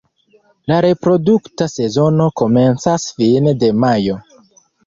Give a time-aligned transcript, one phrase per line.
[0.71, 4.21] La reprodukta sezono komencas fine de majo.